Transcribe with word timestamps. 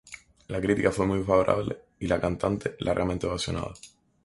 La 0.47 0.59
crítica 0.59 0.91
fue 0.91 1.05
muy 1.05 1.23
favorable 1.23 1.77
y 1.99 2.07
la 2.07 2.19
cantante 2.19 2.75
largamente 2.79 3.27
ovacionada. 3.27 3.73